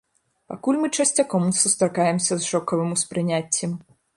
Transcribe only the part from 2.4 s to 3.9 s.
шокавым успрыняццем.